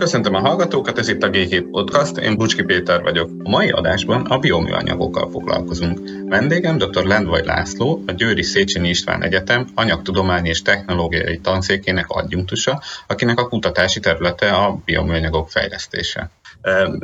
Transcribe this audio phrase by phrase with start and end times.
[0.00, 3.30] Köszöntöm a hallgatókat, ez itt a G7 Podcast, én Bucski Péter vagyok.
[3.44, 6.00] A mai adásban a bioműanyagokkal foglalkozunk.
[6.28, 7.04] Vendégem dr.
[7.04, 14.00] Lendvaj László, a Győri Széchenyi István Egyetem anyagtudományi és technológiai tanszékének adjunktusa, akinek a kutatási
[14.00, 16.30] területe a bioműanyagok fejlesztése.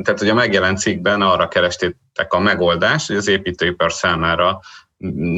[0.02, 4.60] Tehát ugye a megjelent cikkben arra kerestétek a megoldást, hogy az építőipar számára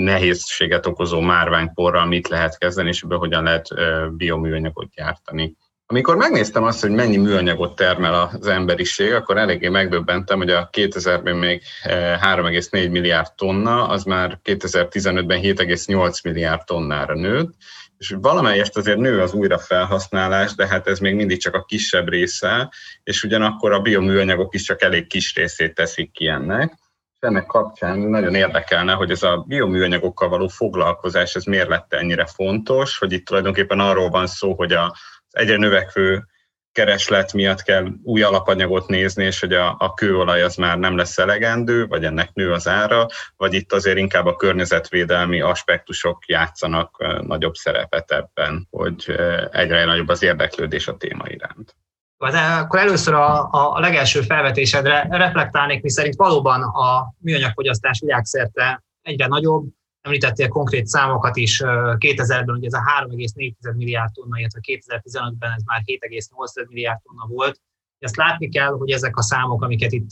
[0.04, 3.68] nehézséget okozó márványporral mit lehet kezdeni, és ebből hogyan lehet
[4.16, 5.56] bioműanyagot gyártani.
[5.90, 11.36] Amikor megnéztem azt, hogy mennyi műanyagot termel az emberiség, akkor eléggé megdöbbentem, hogy a 2000-ben
[11.36, 17.54] még 3,4 milliárd tonna, az már 2015-ben 7,8 milliárd tonnára nőtt,
[17.98, 22.72] és valamelyest azért nő az újrafelhasználás, de hát ez még mindig csak a kisebb része,
[23.02, 26.72] és ugyanakkor a bioműanyagok is csak elég kis részét teszik ki ennek.
[27.20, 32.26] És ennek kapcsán nagyon érdekelne, hogy ez a bioműanyagokkal való foglalkozás, ez miért lett ennyire
[32.26, 34.94] fontos, hogy itt tulajdonképpen arról van szó, hogy a
[35.38, 36.24] egyre növekvő
[36.72, 41.18] kereslet miatt kell új alapanyagot nézni, és hogy a, a kőolaj az már nem lesz
[41.18, 47.54] elegendő, vagy ennek nő az ára, vagy itt azért inkább a környezetvédelmi aspektusok játszanak nagyobb
[47.54, 49.16] szerepet ebben, hogy
[49.50, 51.76] egyre nagyobb az érdeklődés a téma iránt.
[52.18, 59.26] De akkor először a, a legelső felvetésedre reflektálnék, mi szerint valóban a műanyagfogyasztás világszerte egyre
[59.26, 59.66] nagyobb,
[60.08, 65.82] Említettél konkrét számokat is 2000-ben, ugye ez a 3,4 milliárd tonna, illetve 2015-ben ez már
[65.84, 67.60] 7,8 milliárd tonna volt.
[67.98, 70.10] Ezt látni kell, hogy ezek a számok, amiket itt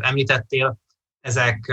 [0.00, 0.78] említettél,
[1.20, 1.72] ezek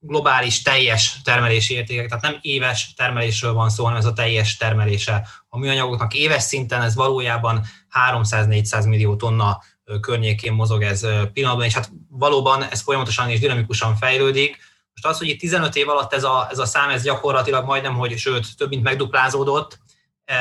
[0.00, 5.28] globális teljes termelési értékek, tehát nem éves termelésről van szó, hanem ez a teljes termelése.
[5.48, 7.62] A műanyagoknak éves szinten ez valójában
[8.12, 9.62] 300-400 millió tonna
[10.00, 14.67] környékén mozog ez pillanatban, és hát valóban ez folyamatosan és dinamikusan fejlődik.
[15.02, 17.94] Most az, hogy itt 15 év alatt ez a, ez a szám, ez gyakorlatilag majdnem,
[17.94, 19.78] hogy sőt, több mint megduplázódott,
[20.24, 20.34] e,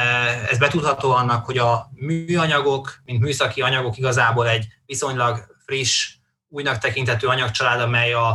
[0.49, 6.13] ez betudható annak, hogy a műanyagok, mint műszaki anyagok igazából egy viszonylag friss,
[6.49, 8.27] újnak tekintető anyagcsalád, amely a,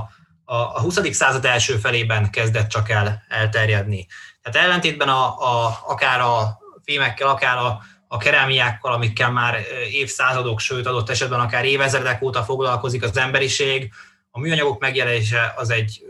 [0.45, 1.15] a, a 20.
[1.15, 4.07] század első felében kezdett csak el elterjedni.
[4.43, 9.59] Tehát ellentétben a, a, akár a fémekkel, akár a, a kerámiákkal, amikkel már
[9.91, 13.93] évszázadok, sőt adott esetben akár évezredek óta foglalkozik az emberiség,
[14.35, 16.03] a műanyagok megjelenése az egy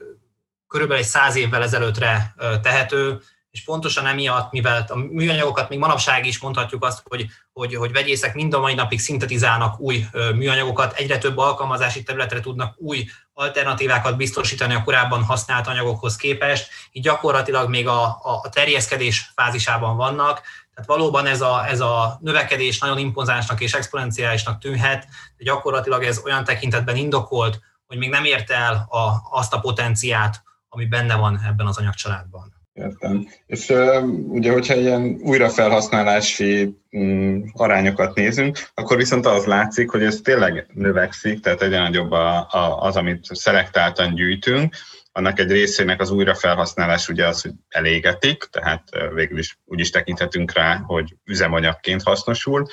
[0.72, 6.38] körülbelül egy száz évvel ezelőttre tehető, és pontosan emiatt, mivel a műanyagokat még manapság is
[6.38, 11.38] mondhatjuk azt, hogy, hogy, hogy vegyészek mind a mai napig szintetizálnak új műanyagokat, egyre több
[11.38, 18.02] alkalmazási területre tudnak új alternatívákat biztosítani a korábban használt anyagokhoz képest, így gyakorlatilag még a,
[18.22, 20.42] a terjeszkedés fázisában vannak,
[20.74, 25.06] tehát valóban ez a, ez a növekedés nagyon impozánsnak és exponenciálisnak tűnhet,
[25.36, 30.42] de gyakorlatilag ez olyan tekintetben indokolt, hogy még nem ért el a, azt a potenciát,
[30.74, 32.60] ami benne van ebben az anyagcsaládban.
[32.72, 33.28] Értem.
[33.46, 40.20] És uh, ugye, hogyha ilyen újrafelhasználási um, arányokat nézünk, akkor viszont az látszik, hogy ez
[40.22, 44.74] tényleg növekszik, tehát egyre nagyobb a, a, az, amit szelektáltan gyűjtünk,
[45.12, 50.52] annak egy részének az újrafelhasználás ugye az, hogy elégetik, tehát végül is úgy is tekinthetünk
[50.52, 52.66] rá, hogy üzemanyagként hasznosul,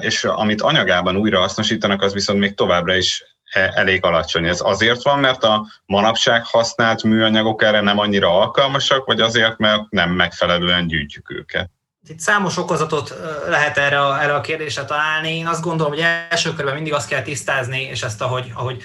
[0.00, 4.46] és amit anyagában újra hasznosítanak, az viszont még továbbra is elég alacsony.
[4.46, 9.82] Ez azért van, mert a manapság használt műanyagok erre nem annyira alkalmasak, vagy azért, mert
[9.90, 11.70] nem megfelelően gyűjtjük őket?
[12.08, 13.14] Itt számos okozatot
[13.48, 15.36] lehet erre a, erre a kérdésre találni.
[15.36, 18.82] Én azt gondolom, hogy első körben mindig azt kell tisztázni, és ezt ahogy, ahogy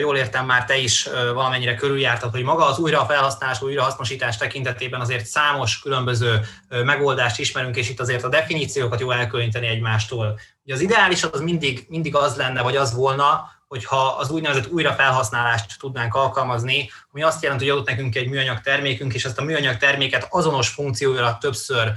[0.00, 5.78] jól értem, már te is valamennyire körüljártad, hogy maga az újrafelhasználás, újrahasznosítás tekintetében azért számos
[5.78, 6.40] különböző
[6.84, 10.38] megoldást ismerünk, és itt azért a definíciókat jó elkülöníteni egymástól.
[10.64, 15.78] Ugye az ideális az mindig, mindig az lenne, vagy az volna, hogyha az úgynevezett újrafelhasználást
[15.78, 19.76] tudnánk alkalmazni, ami azt jelenti, hogy adott nekünk egy műanyag termékünk, és ezt a műanyag
[19.76, 21.92] terméket azonos funkcióra többször,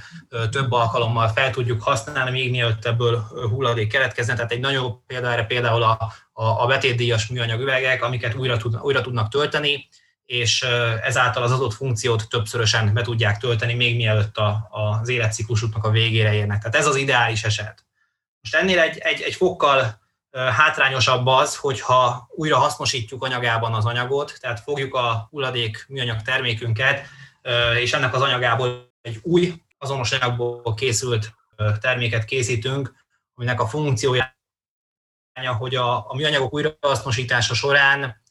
[0.52, 3.18] több alkalommal fel tudjuk használni, még mielőtt ebből
[3.50, 4.34] hulladék keletkezne.
[4.34, 8.78] Tehát egy nagyobb példa erre például a, a, a betétdíjas műanyag üvegek, amiket újra, tud,
[8.82, 9.90] újra tudnak tölteni,
[10.26, 10.62] és
[11.04, 16.34] ezáltal az adott funkciót többszörösen be tudják tölteni, még mielőtt a, az életciklusuknak a végére
[16.34, 16.60] érnek.
[16.60, 17.86] Tehát ez az ideális eset.
[18.42, 19.99] Most ennél egy, egy, egy fokkal
[20.32, 27.06] hátrányosabb az, hogyha újra hasznosítjuk anyagában az anyagot, tehát fogjuk a hulladék műanyag termékünket,
[27.80, 31.34] és ennek az anyagából egy új, azonos anyagból készült
[31.80, 32.94] terméket készítünk,
[33.36, 34.38] aminek a funkciója,
[35.58, 38.22] hogy a, a műanyagok újrahasznosítása során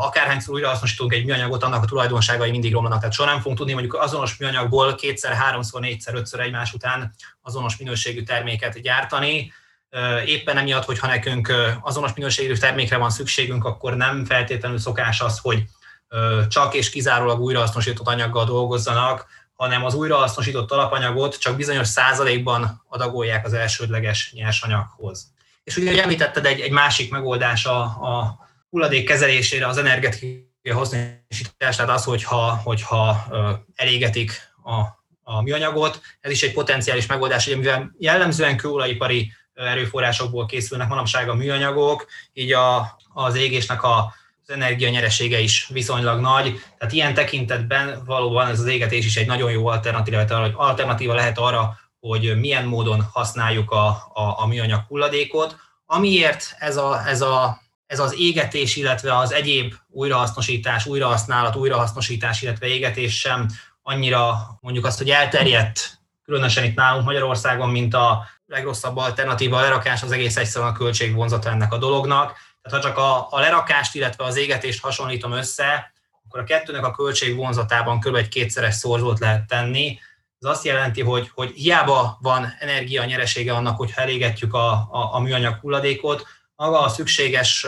[0.00, 2.98] akárhányszor újrahasznosítunk egy műanyagot, annak a tulajdonságai mindig romlanak.
[2.98, 7.76] Tehát soha nem fogunk tudni mondjuk azonos műanyagból kétszer, háromszor, négyszer, ötször egymás után azonos
[7.76, 9.52] minőségű terméket gyártani,
[10.26, 11.52] Éppen emiatt, hogyha nekünk
[11.82, 15.62] azonos minőségű termékre van szükségünk, akkor nem feltétlenül szokás az, hogy
[16.48, 23.52] csak és kizárólag újrahasznosított anyaggal dolgozzanak, hanem az újrahasznosított alapanyagot csak bizonyos százalékban adagolják az
[23.52, 25.34] elsődleges nyersanyaghoz.
[25.64, 28.38] És ugye említetted egy, egy másik megoldás a, a
[28.70, 33.26] hulladék kezelésére, az energetikai hasznosítás, tehát az, hogyha, hogyha
[33.74, 34.80] elégetik a,
[35.22, 41.34] a műanyagot, ez is egy potenciális megoldás, hogy mivel jellemzően kőolajipari erőforrásokból készülnek manapság a
[41.34, 44.14] műanyagok, így a, az égésnek a
[44.48, 49.26] az energia nyeresége is viszonylag nagy, tehát ilyen tekintetben valóban ez az égetés is egy
[49.26, 55.56] nagyon jó alternatíva, alternatíva lehet arra, hogy milyen módon használjuk a, a, a műanyag hulladékot.
[55.86, 62.66] Amiért ez, a, ez, a, ez az égetés, illetve az egyéb újrahasznosítás, újrahasználat, újrahasznosítás, illetve
[62.66, 63.46] égetés sem
[63.82, 70.02] annyira mondjuk azt, hogy elterjedt, különösen itt nálunk Magyarországon, mint a legrosszabb alternatíva a lerakás,
[70.02, 74.24] az egész egyszerűen a költségvonzata ennek a dolognak tehát ha csak a, a lerakást, illetve
[74.24, 75.92] az égetést hasonlítom össze,
[76.24, 78.14] akkor a kettőnek a költségvonzatában kb.
[78.14, 79.98] egy kétszeres szorzót lehet tenni.
[80.40, 85.18] Ez azt jelenti, hogy, hogy hiába van energia nyeresége annak, hogy elégetjük a, a, a
[85.18, 86.26] műanyag hulladékot,
[86.56, 87.66] maga a szükséges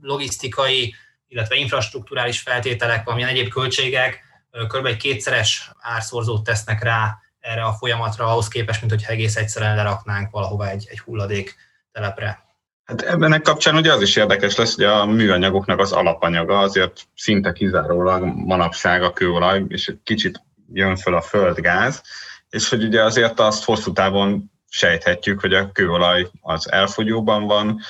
[0.00, 0.94] logisztikai,
[1.28, 4.24] illetve infrastruktúrális feltételek, valamilyen egyéb költségek
[4.68, 4.86] kb.
[4.86, 10.30] egy kétszeres árszorzót tesznek rá erre a folyamatra, ahhoz képest, mint hogy egész egyszerűen leraknánk
[10.30, 11.56] valahova egy, egy hulladék
[11.92, 12.44] telepre.
[12.84, 17.52] Hát ebben kapcsán ugye az is érdekes lesz, hogy a műanyagoknak az alapanyaga azért szinte
[17.52, 22.02] kizárólag manapság a kőolaj, és egy kicsit jön föl a földgáz,
[22.48, 27.80] és hogy ugye azért azt hosszú távon sejthetjük, hogy a kőolaj az elfogyóban van,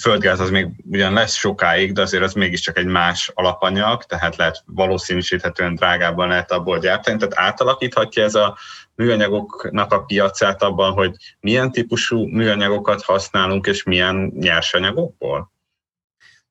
[0.00, 4.62] földgáz az még ugyan lesz sokáig, de azért az mégiscsak egy más alapanyag, tehát lehet
[4.66, 8.58] valószínűsíthetően drágábban lehet abból gyártani, tehát átalakíthatja ez a
[8.94, 15.52] műanyagoknak a piacát abban, hogy milyen típusú műanyagokat használunk, és milyen nyersanyagokból?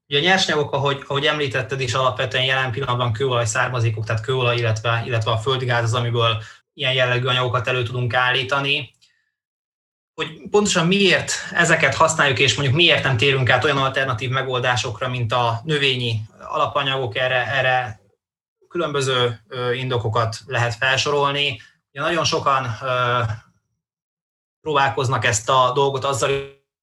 [0.07, 5.03] Ugye a nyersanyagok, ahogy, ahogy említetted is, alapvetően jelen pillanatban kőolaj származékok, tehát kőolaj, illetve,
[5.05, 6.43] illetve a földgáz az, amiből
[6.73, 8.94] ilyen jellegű anyagokat elő tudunk állítani.
[10.15, 15.33] Hogy pontosan miért ezeket használjuk, és mondjuk miért nem térünk át olyan alternatív megoldásokra, mint
[15.33, 17.99] a növényi alapanyagok, erre, erre
[18.67, 19.39] különböző
[19.73, 21.61] indokokat lehet felsorolni.
[21.91, 22.77] Ugye nagyon sokan
[24.61, 26.31] próbálkoznak ezt a dolgot azzal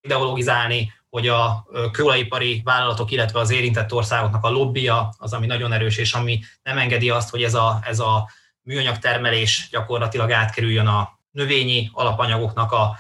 [0.00, 5.96] ideologizálni, hogy a kőolajipari vállalatok, illetve az érintett országoknak a lobbia az, ami nagyon erős,
[5.96, 8.31] és ami nem engedi azt, hogy ez a, ez a
[8.62, 12.96] műanyag termelés gyakorlatilag átkerüljön a növényi alapanyagoknak a,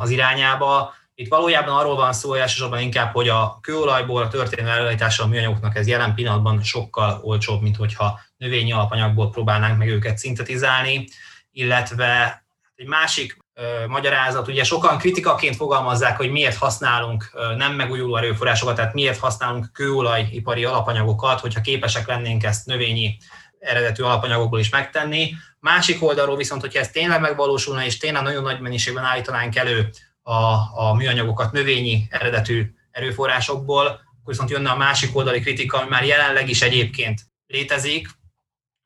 [0.00, 0.94] az irányába.
[1.14, 5.86] Itt valójában arról van szó elsősorban inkább, hogy a kőolajból történő előállítása a műanyagoknak ez
[5.86, 11.06] jelen pillanatban sokkal olcsóbb, mint hogyha növényi alapanyagból próbálnánk meg őket szintetizálni
[11.52, 12.42] illetve
[12.74, 18.94] egy másik ö, magyarázat, ugye sokan kritikaként fogalmazzák, hogy miért használunk nem megújuló erőforrásokat, tehát
[18.94, 23.16] miért használunk kőolajipari alapanyagokat, hogyha képesek lennénk ezt növényi
[23.62, 25.32] eredetű alapanyagokból is megtenni.
[25.58, 29.90] Másik oldalról viszont, hogyha ez tényleg megvalósulna, és tényleg nagyon nagy mennyiségben állítanánk elő
[30.22, 30.32] a,
[30.74, 36.48] a műanyagokat növényi eredetű erőforrásokból, akkor viszont jönne a másik oldali kritika, ami már jelenleg
[36.48, 38.08] is egyébként létezik,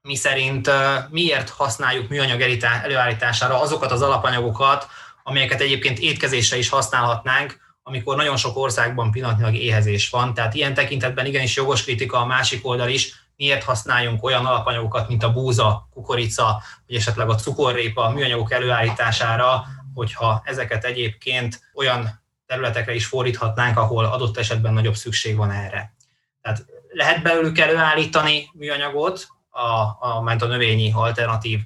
[0.06, 0.70] mi szerint
[1.10, 2.40] miért használjuk műanyag
[2.82, 4.86] előállítására azokat az alapanyagokat,
[5.22, 10.34] amelyeket egyébként étkezésre is használhatnánk, amikor nagyon sok országban pillanatnyilag éhezés van.
[10.34, 15.22] Tehát ilyen tekintetben igenis jogos kritika a másik oldal is, miért használjunk olyan alapanyagokat, mint
[15.22, 22.94] a búza, kukorica, vagy esetleg a cukorrépa a műanyagok előállítására, hogyha ezeket egyébként olyan területekre
[22.94, 25.94] is fordíthatnánk, ahol adott esetben nagyobb szükség van erre.
[26.42, 31.60] Tehát lehet belőlük előállítani műanyagot, a, a, ment a növényi alternatív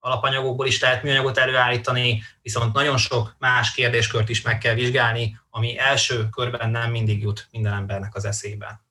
[0.00, 5.78] alapanyagokból is lehet műanyagot előállítani, viszont nagyon sok más kérdéskört is meg kell vizsgálni, ami
[5.78, 8.85] első körben nem mindig jut minden embernek az eszébe.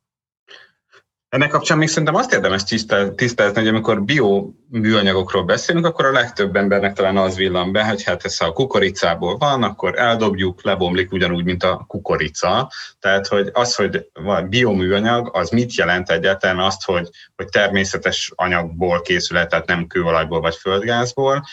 [1.35, 2.63] Ennek kapcsán még szerintem azt érdemes
[3.15, 8.03] tisztázni, hogy amikor bio műanyagokról beszélünk, akkor a legtöbb embernek talán az villan be, hogy
[8.03, 12.71] hát ez ha a kukoricából van, akkor eldobjuk, lebomlik ugyanúgy, mint a kukorica.
[12.99, 19.01] Tehát, hogy az, hogy van bioműanyag, az mit jelent egyáltalán azt, hogy, hogy természetes anyagból
[19.01, 21.43] készül, tehát nem kőolajból vagy földgázból,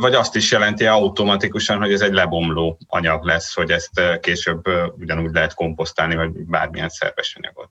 [0.00, 4.62] vagy azt is jelenti automatikusan, hogy ez egy lebomló anyag lesz, hogy ezt később
[4.98, 7.70] ugyanúgy lehet komposztálni, vagy bármilyen szerves anyagot.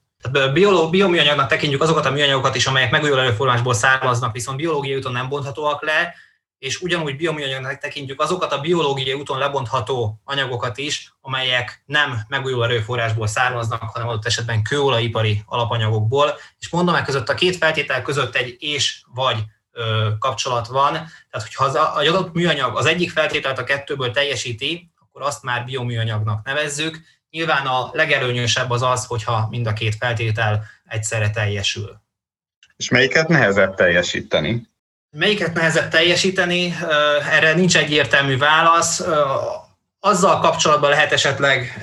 [0.92, 5.84] Bioműanyagnak tekintjük azokat a műanyagokat is, amelyek megújuló előforrásból származnak, viszont biológiai úton nem bonthatóak
[5.84, 6.16] le,
[6.64, 13.28] és ugyanúgy bioműanyagnak tekintjük azokat a biológiai úton lebontható anyagokat is, amelyek nem megújuló erőforrásból
[13.28, 16.38] származnak, hanem adott esetben kőolajipari alapanyagokból.
[16.60, 19.38] És mondom, meg között a két feltétel között egy és vagy
[19.72, 20.94] ö, kapcsolat van.
[20.94, 21.76] Tehát, hogyha az
[22.08, 27.02] adott műanyag az egyik feltételt a kettőből teljesíti, akkor azt már bioműanyagnak nevezzük.
[27.34, 32.02] Nyilván a legelőnyösebb az az, hogyha mind a két feltétel egyszerre teljesül.
[32.76, 34.68] És melyiket nehezebb teljesíteni?
[35.10, 36.76] Melyiket nehezebb teljesíteni?
[37.32, 39.04] Erre nincs egyértelmű válasz.
[40.00, 41.82] Azzal kapcsolatban lehet esetleg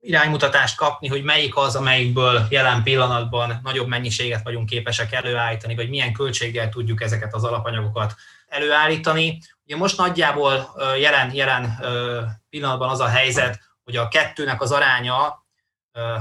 [0.00, 6.12] iránymutatást kapni, hogy melyik az, amelyikből jelen pillanatban nagyobb mennyiséget vagyunk képesek előállítani, vagy milyen
[6.12, 8.14] költséggel tudjuk ezeket az alapanyagokat
[8.48, 9.40] előállítani.
[9.64, 11.78] Ugye most nagyjából jelen, jelen
[12.50, 15.42] pillanatban az a helyzet, hogy a kettőnek az aránya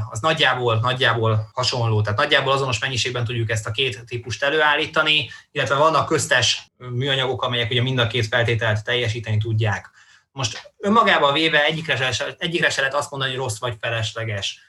[0.10, 5.76] az nagyjából, nagyjából hasonló, tehát nagyjából azonos mennyiségben tudjuk ezt a két típust előállítani, illetve
[5.76, 9.92] vannak köztes műanyagok, amelyek ugye mind a két feltételt teljesíteni tudják.
[10.32, 14.60] Most önmagában véve egyikre se, egyikre se lehet azt mondani, hogy rossz vagy felesleges.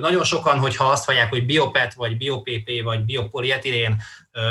[0.00, 2.46] Nagyon sokan, hogyha azt hallják, hogy biopet, vagy biopp,
[2.82, 4.02] vagy biopolietilén,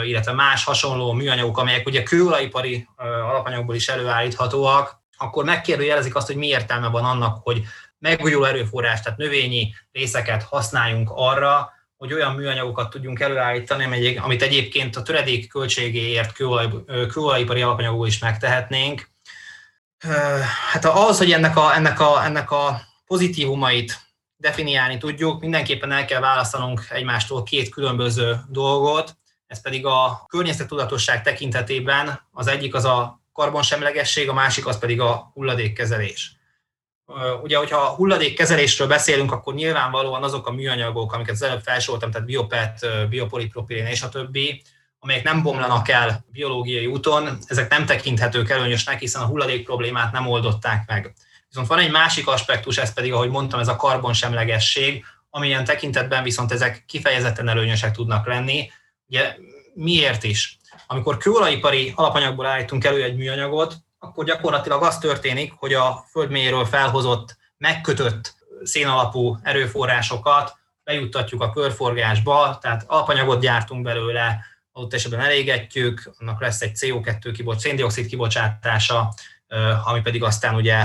[0.03, 6.47] illetve más hasonló műanyagok, amelyek ugye kőolajipari alapanyagból is előállíthatóak, akkor megkérdőjelezik azt, hogy mi
[6.47, 7.63] értelme van annak, hogy
[7.99, 15.01] megújuló erőforrás, tehát növényi részeket használjunk arra, hogy olyan műanyagokat tudjunk előállítani, amit egyébként a
[15.01, 16.69] töredék költségéért kőolaj,
[17.07, 19.09] kőolajipari alapanyagból is megtehetnénk.
[20.71, 23.99] Hát ahhoz, hogy ennek a, ennek a, ennek a pozitívumait
[24.35, 32.21] definiálni tudjuk, mindenképpen el kell választanunk egymástól két különböző dolgot, ez pedig a környezettudatosság tekintetében
[32.31, 36.35] az egyik az a karbonsemlegesség, a másik az pedig a hulladékkezelés.
[37.41, 42.27] Ugye, hogyha a hulladékkezelésről beszélünk, akkor nyilvánvalóan azok a műanyagok, amiket az előbb felsoroltam, tehát
[42.27, 44.63] biopet, biopolipropilén és a többi,
[44.99, 50.27] amelyek nem bomlanak el biológiai úton, ezek nem tekinthetők előnyösnek, hiszen a hulladék problémát nem
[50.27, 51.13] oldották meg.
[51.47, 56.51] Viszont van egy másik aspektus, ez pedig, ahogy mondtam, ez a karbonsemlegesség, amilyen tekintetben viszont
[56.51, 58.71] ezek kifejezetten előnyösek tudnak lenni.
[59.07, 59.35] Ugye
[59.73, 60.56] miért is?
[60.87, 67.37] Amikor kőolajipari alapanyagból állítunk elő egy műanyagot, akkor gyakorlatilag az történik, hogy a földmélyéről felhozott,
[67.57, 74.39] megkötött szénalapú erőforrásokat bejuttatjuk a körforgásba, tehát alpanyagot gyártunk belőle,
[74.71, 79.13] adott esetben elégetjük, annak lesz egy CO2 kibocs, széndiokszid kibocsátása,
[79.83, 80.75] ami pedig aztán ugye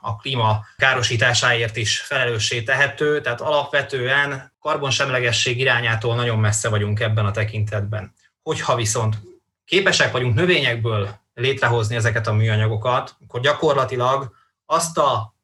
[0.00, 7.30] a klíma károsításáért is felelőssé tehető, tehát alapvetően karbonsemlegesség irányától nagyon messze vagyunk ebben a
[7.30, 8.14] tekintetben.
[8.42, 9.16] Hogyha viszont
[9.70, 14.30] képesek vagyunk növényekből létrehozni ezeket a műanyagokat, akkor gyakorlatilag
[14.66, 15.34] azt a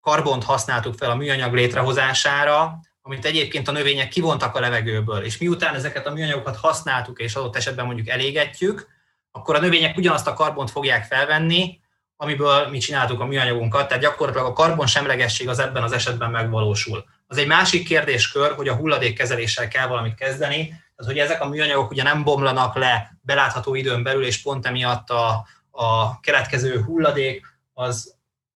[0.00, 5.74] karbont használtuk fel a műanyag létrehozására, amit egyébként a növények kivontak a levegőből, és miután
[5.74, 8.86] ezeket a műanyagokat használtuk, és adott esetben mondjuk elégetjük,
[9.30, 11.80] akkor a növények ugyanazt a karbont fogják felvenni,
[12.16, 17.04] amiből mi csináltuk a műanyagunkat, tehát gyakorlatilag a karbon semlegesség az ebben az esetben megvalósul.
[17.32, 21.90] Az egy másik kérdéskör, hogy a hulladékkezeléssel kell valamit kezdeni, tehát hogy ezek a műanyagok
[21.90, 28.14] ugye nem bomlanak le belátható időn belül, és pont emiatt a, a keletkező hulladék az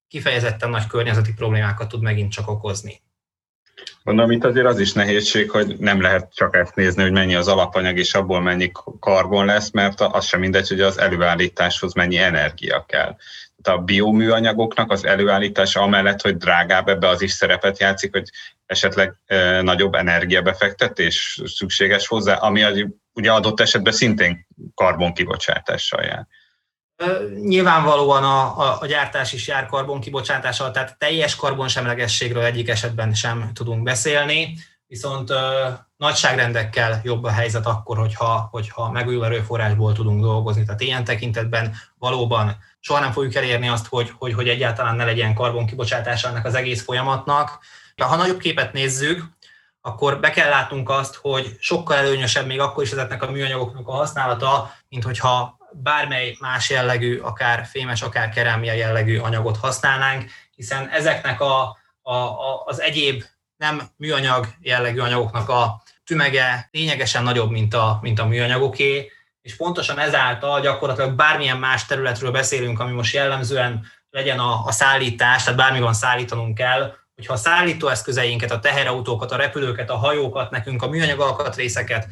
[0.09, 3.03] kifejezetten nagy környezeti problémákat tud megint csak okozni.
[4.05, 7.49] Gondolom, itt azért az is nehézség, hogy nem lehet csak ezt nézni, hogy mennyi az
[7.49, 12.85] alapanyag, és abból mennyi karbon lesz, mert az sem mindegy, hogy az előállításhoz mennyi energia
[12.89, 13.17] kell.
[13.67, 18.29] A bioműanyagoknak az előállítása amellett, hogy drágább, ebbe az is szerepet játszik, hogy
[18.67, 26.27] esetleg e, nagyobb energiabefektetés szükséges hozzá, ami az, ugye adott esetben szintén karbonkibocsátással jár.
[27.43, 33.83] Nyilvánvalóan a, a, a gyártás is jár karbonkibocsátással, tehát teljes karbonsemlegességről egyik esetben sem tudunk
[33.83, 34.55] beszélni,
[34.87, 40.65] viszont ö, nagyságrendekkel jobb a helyzet akkor, hogyha, hogyha megújuló erőforrásból tudunk dolgozni.
[40.65, 42.57] Tehát ilyen tekintetben valóban
[42.87, 46.83] soha nem fogjuk elérni azt, hogy, hogy, hogy egyáltalán ne legyen karbonkibocsátása ennek az egész
[46.83, 47.59] folyamatnak.
[47.97, 49.25] Ha nagyobb képet nézzük,
[49.81, 53.93] akkor be kell látnunk azt, hogy sokkal előnyösebb még akkor is ezeknek a műanyagoknak a
[53.93, 61.41] használata, mint hogyha bármely más jellegű, akár fémes, akár kerámia jellegű anyagot használnánk, hiszen ezeknek
[61.41, 63.25] a, a, a, az egyéb
[63.57, 69.11] nem műanyag jellegű anyagoknak a tümege lényegesen nagyobb, mint a, mint a műanyagoké,
[69.47, 75.43] és pontosan ezáltal gyakorlatilag bármilyen más területről beszélünk, ami most jellemzően legyen a, a szállítás,
[75.43, 80.83] tehát bármi van szállítanunk kell, hogyha a szállítóeszközeinket, a teherautókat, a repülőket, a hajókat, nekünk
[80.83, 82.07] a műanyag alkatrészeket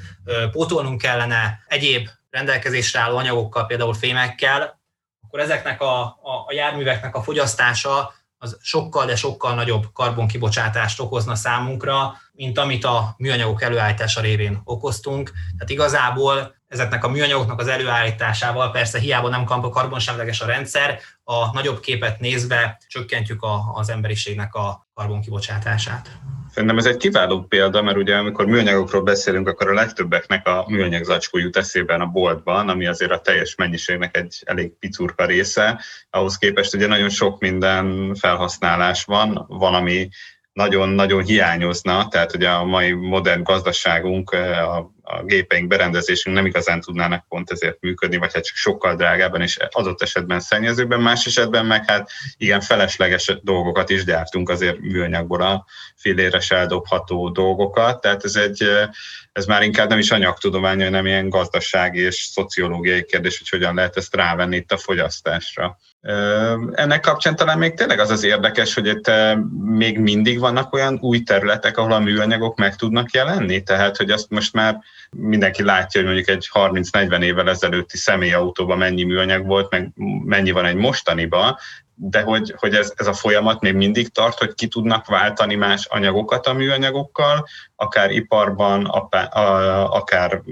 [0.50, 4.80] pótolnunk kellene egyéb rendelkezésre álló anyagokkal, például fémekkel,
[5.26, 11.34] akkor ezeknek a, a, a járműveknek a fogyasztása az sokkal, de sokkal nagyobb karbonkibocsátást okozna
[11.34, 15.30] számunkra, mint amit a műanyagok előállítása révén okoztunk.
[15.30, 21.80] Tehát igazából ezeknek a műanyagoknak az előállításával persze hiába nem karbonsemleges a rendszer, a nagyobb
[21.80, 26.10] képet nézve csökkentjük a, az emberiségnek a karbonkibocsátását.
[26.50, 31.04] Szerintem ez egy kiváló példa, mert ugye amikor műanyagokról beszélünk, akkor a legtöbbeknek a műanyag
[31.04, 35.80] zacskó jut eszében a boltban, ami azért a teljes mennyiségnek egy elég picurka része.
[36.10, 40.08] Ahhoz képest ugye nagyon sok minden felhasználás van, van, ami
[40.54, 47.28] nagyon-nagyon hiányozna, tehát ugye a mai modern gazdaságunk a a gépeink, berendezésünk nem igazán tudnának
[47.28, 51.90] pont ezért működni, vagy hát csak sokkal drágában és adott esetben szennyezőben, más esetben meg
[51.90, 58.64] hát igen felesleges dolgokat is gyártunk azért műanyagból a filéres eldobható dolgokat, tehát ez egy,
[59.32, 63.96] ez már inkább nem is anyagtudomány, hanem ilyen gazdasági és szociológiai kérdés, hogy hogyan lehet
[63.96, 65.78] ezt rávenni itt a fogyasztásra.
[66.72, 69.10] Ennek kapcsán talán még tényleg az az érdekes, hogy itt
[69.64, 74.30] még mindig vannak olyan új területek, ahol a műanyagok meg tudnak jelenni, tehát hogy azt
[74.30, 74.78] most már
[75.10, 79.92] mindenki látja, hogy mondjuk egy 30-40 évvel ezelőtti személyautóban mennyi műanyag volt, meg
[80.24, 81.58] mennyi van egy mostaniba,
[81.94, 85.86] de hogy, hogy ez, ez a folyamat még mindig tart, hogy ki tudnak váltani más
[85.86, 87.46] anyagokat a műanyagokkal,
[87.76, 88.84] akár iparban,
[89.84, 90.42] akár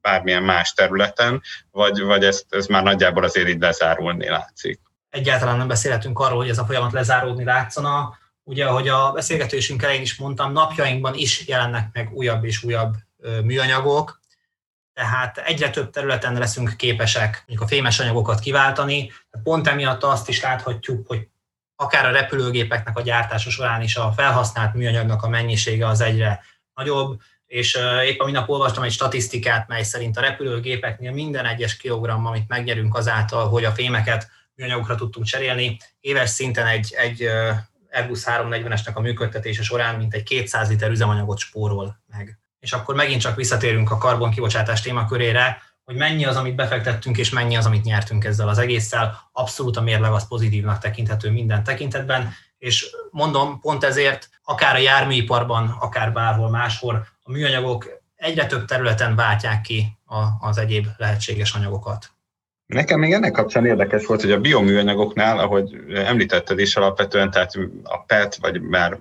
[0.00, 4.80] bármilyen más területen, vagy, vagy ez, ez már nagyjából azért így lezárulni látszik.
[5.12, 8.18] Egyáltalán nem beszélhetünk arról, hogy ez a folyamat lezáródni látszana.
[8.42, 12.94] Ugye, ahogy a beszélgetésünk elején is mondtam, napjainkban is jelennek meg újabb és újabb
[13.42, 14.20] műanyagok,
[14.92, 19.12] tehát egyre több területen leszünk képesek mondjuk a fémes anyagokat kiváltani.
[19.42, 21.28] Pont emiatt azt is láthatjuk, hogy
[21.76, 26.40] akár a repülőgépeknek a gyártása során is a felhasznált műanyagnak a mennyisége az egyre
[26.74, 32.26] nagyobb, és épp a minap olvastam egy statisztikát, mely szerint a repülőgépeknél minden egyes kilogramm,
[32.26, 37.22] amit megnyerünk azáltal, hogy a fémeket műanyagokra tudtunk cserélni, éves szinten egy, egy
[37.92, 43.36] Airbus 340-esnek a működtetése során mintegy 200 liter üzemanyagot spórol meg és akkor megint csak
[43.36, 48.48] visszatérünk a karbonkibocsátás témakörére, hogy mennyi az, amit befektettünk, és mennyi az, amit nyertünk ezzel
[48.48, 49.28] az egésszel.
[49.32, 55.76] Abszolút a mérleg az pozitívnak tekinthető minden tekintetben, és mondom, pont ezért akár a járműiparban,
[55.80, 59.98] akár bárhol máshol a műanyagok egyre több területen váltják ki
[60.40, 62.10] az egyéb lehetséges anyagokat.
[62.72, 67.52] Nekem még ennek kapcsán érdekes volt, hogy a bioműanyagoknál, ahogy említetted is alapvetően, tehát
[67.82, 68.98] a PET vagy már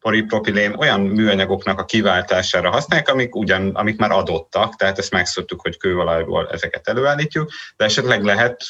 [0.00, 5.76] polipropilén olyan műanyagoknak a kiváltására használják, amik, ugyan, amik már adottak, tehát ezt megszoktuk, hogy
[5.76, 8.64] kőolajból ezeket előállítjuk, de esetleg lehet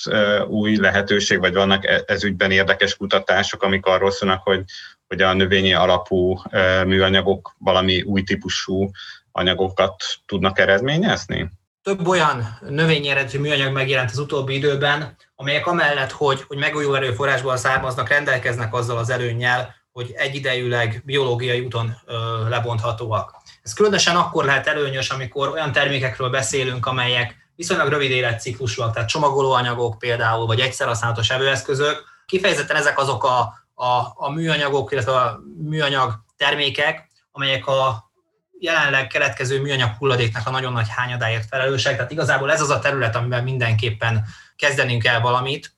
[0.48, 4.64] új lehetőség, vagy vannak e, ez ügyben érdekes kutatások, amik arról szólnak, hogy,
[5.09, 6.38] hogy a növényi alapú
[6.87, 8.90] műanyagok valami új típusú
[9.33, 9.94] anyagokat
[10.27, 11.50] tudnak eredményezni?
[11.83, 17.57] Több olyan növényi eredetű műanyag megjelent az utóbbi időben, amelyek amellett, hogy, hogy megújuló erőforrásból
[17.57, 23.37] származnak, rendelkeznek azzal az előnnyel, hogy egyidejűleg biológiai úton ö, lebonthatóak.
[23.62, 29.99] Ez különösen akkor lehet előnyös, amikor olyan termékekről beszélünk, amelyek viszonylag rövid életciklusúak, tehát csomagolóanyagok
[29.99, 32.05] például, vagy egyszerhasználatos evőeszközök.
[32.27, 33.38] Kifejezetten ezek azok a,
[33.75, 38.11] a, a műanyagok, illetve a műanyag termékek, amelyek a
[38.62, 43.16] jelenleg keletkező műanyag hulladéknak a nagyon nagy hányadáért felelősek, tehát igazából ez az a terület,
[43.16, 44.25] amiben mindenképpen
[44.57, 45.77] kezdenünk el valamit,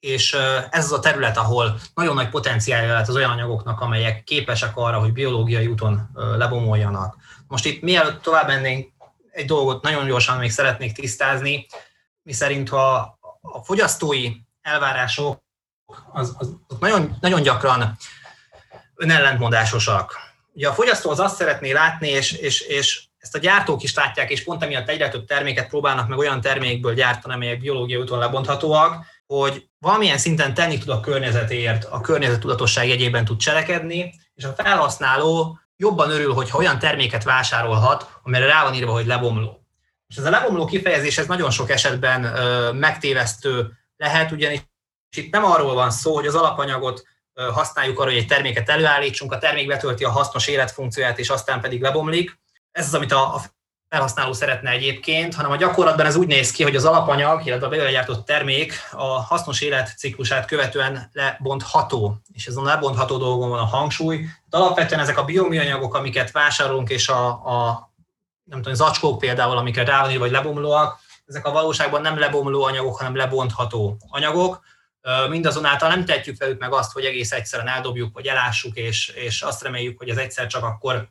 [0.00, 0.32] és
[0.70, 4.98] ez az a terület, ahol nagyon nagy potenciálja lehet az olyan anyagoknak, amelyek képesek arra,
[4.98, 7.16] hogy biológiai úton lebomoljanak.
[7.48, 8.92] Most itt mielőtt tovább mennénk,
[9.30, 11.66] egy dolgot nagyon gyorsan még szeretnék tisztázni,
[12.22, 15.42] mi szerint ha a fogyasztói elvárások
[16.12, 17.96] az, az, az nagyon, nagyon gyakran
[18.94, 20.25] önellentmondásosak.
[20.56, 24.30] Ugye a fogyasztó az azt szeretné látni, és, és, és ezt a gyártók is látják,
[24.30, 29.04] és pont emiatt egyre több terméket próbálnak meg olyan termékből gyártani, amelyek biológiai úton lebonthatóak,
[29.26, 34.52] hogy valamilyen szinten tenni tud a környezetéért, a környezet tudatosság jegyében tud cselekedni, és a
[34.52, 39.66] felhasználó jobban örül, hogyha olyan terméket vásárolhat, amire rá van írva, hogy lebomló.
[40.08, 44.60] És ez a lebomló kifejezés ez nagyon sok esetben ö, megtévesztő lehet, ugyanis
[45.16, 47.04] itt nem arról van szó, hogy az alapanyagot
[47.52, 51.80] használjuk arra, hogy egy terméket előállítsunk, a termék betölti a hasznos életfunkcióját, és aztán pedig
[51.80, 52.38] lebomlik.
[52.72, 53.40] Ez az, amit a
[53.88, 57.68] felhasználó szeretne egyébként, hanem a gyakorlatban ez úgy néz ki, hogy az alapanyag, illetve a
[57.68, 63.64] belőle gyártott termék a hasznos életciklusát követően lebontható, és ez a lebontható dolgon van a
[63.64, 64.24] hangsúly.
[64.50, 67.90] De alapvetően ezek a bioműanyagok, amiket vásárolunk, és a, a
[68.44, 72.96] nem tudom, zacskók például, amiket rá van vagy lebomlóak, ezek a valóságban nem lebomló anyagok,
[72.96, 74.60] hanem lebontható anyagok,
[75.28, 79.62] Mindazonáltal nem tehetjük velük meg azt, hogy egész egyszerűen eldobjuk, vagy elássuk, és, és azt
[79.62, 81.08] reméljük, hogy ez egyszer csak akkor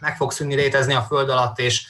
[0.00, 1.86] meg fog szűnni létezni a föld alatt, és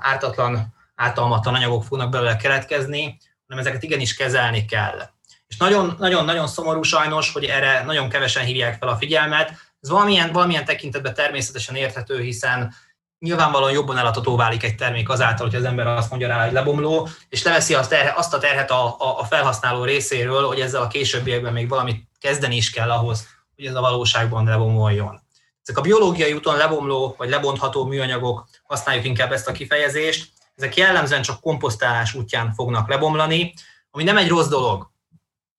[0.00, 5.00] ártatlan, ártalmatlan anyagok fognak belőle keletkezni, hanem ezeket igenis kezelni kell.
[5.46, 5.56] És
[5.98, 9.50] nagyon-nagyon szomorú sajnos, hogy erre nagyon kevesen hívják fel a figyelmet.
[9.80, 12.74] Ez valamilyen, valamilyen tekintetben természetesen érthető, hiszen
[13.20, 17.08] nyilvánvalóan jobban eladható válik egy termék azáltal, hogy az ember azt mondja rá, hogy lebomló,
[17.28, 20.86] és leveszi azt, terhe, azt a terhet a, a, a felhasználó részéről, hogy ezzel a
[20.86, 25.20] későbbiekben még valamit kezdeni is kell ahhoz, hogy ez a valóságban lebomoljon.
[25.62, 31.22] Ezek a biológiai úton lebomló vagy lebontható műanyagok, használjuk inkább ezt a kifejezést, ezek jellemzően
[31.22, 33.54] csak komposztálás útján fognak lebomlani,
[33.90, 34.90] ami nem egy rossz dolog.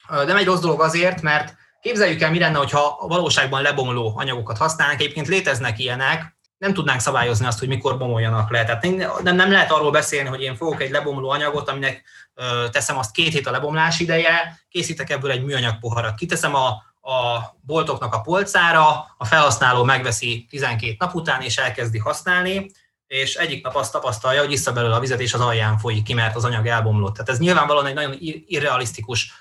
[0.09, 4.99] Nem egy rossz dolog azért, mert képzeljük el, mi lenne, hogyha valóságban lebomló anyagokat használnánk,
[4.99, 8.63] egyébként léteznek ilyenek, nem tudnánk szabályozni azt, hogy mikor bomoljanak le.
[8.63, 8.83] Tehát
[9.23, 13.11] nem, nem lehet arról beszélni, hogy én fogok egy lebomló anyagot, aminek ö, teszem azt
[13.11, 16.67] két hét a lebomlás ideje, készítek ebből egy műanyag poharat, kiteszem a,
[17.11, 22.71] a boltoknak a polcára, a felhasználó megveszi 12 nap után, és elkezdi használni,
[23.07, 26.13] és egyik nap azt tapasztalja, hogy vissza belőle a vizet, és az alján folyik ki,
[26.13, 27.13] mert az anyag elbomlott.
[27.13, 29.31] Tehát ez nyilvánvalóan egy nagyon irrealisztikus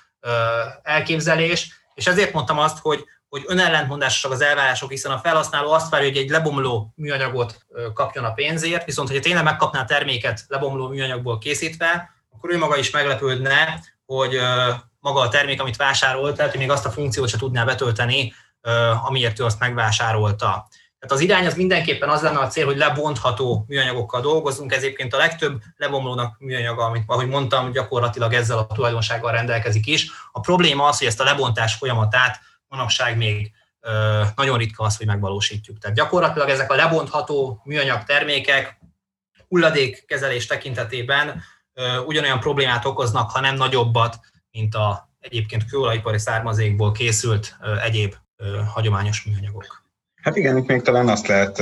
[0.83, 6.07] elképzelés, és ezért mondtam azt, hogy, hogy önellentmondásosak az elvárások, hiszen a felhasználó azt várja,
[6.07, 11.37] hogy egy lebomló műanyagot kapjon a pénzért, viszont hogyha tényleg megkapná a terméket lebomló műanyagból
[11.37, 14.39] készítve, akkor ő maga is meglepődne, hogy
[14.99, 18.33] maga a termék, amit vásárolt, tehát hogy még azt a funkciót se tudná betölteni,
[19.05, 20.67] amiért ő azt megvásárolta.
[20.99, 25.13] Tehát az irány az mindenképpen az lenne a cél, hogy lebontható műanyagokkal dolgozunk, ez egyébként
[25.13, 30.11] a legtöbb lebomlónak műanyaga, amit ahogy mondtam, gyakorlatilag ezzel a tulajdonsággal rendelkezik is.
[30.31, 32.39] A probléma az, hogy ezt a lebontás folyamatát
[32.71, 33.51] manapság még
[34.35, 35.77] nagyon ritka az, hogy megvalósítjuk.
[35.77, 38.79] Tehát gyakorlatilag ezek a lebontható műanyag termékek
[39.47, 41.41] hulladékkezelés tekintetében
[42.05, 44.19] ugyanolyan problémát okoznak, ha nem nagyobbat,
[44.51, 48.15] mint a egyébként kőolajipari származékból készült egyéb
[48.73, 49.83] hagyományos műanyagok.
[50.21, 51.55] Hát igen, itt még talán azt lehet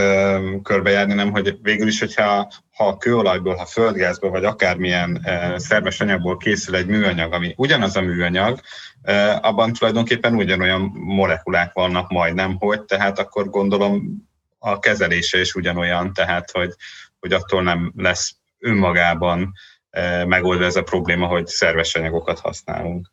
[0.63, 6.37] körbejárni, nem, hogy végül is, hogyha ha kőolajból, ha földgázból, vagy akármilyen uh, szerves anyagból
[6.37, 8.59] készül egy műanyag, ami ugyanaz a műanyag,
[9.03, 14.27] uh, abban tulajdonképpen ugyanolyan molekulák vannak majdnem, hogy tehát akkor gondolom
[14.59, 16.73] a kezelése is ugyanolyan, tehát hogy,
[17.19, 19.53] hogy attól nem lesz önmagában
[19.97, 23.11] uh, megoldva ez a probléma, hogy szerves anyagokat használunk.